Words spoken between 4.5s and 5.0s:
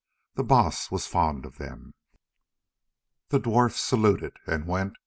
went.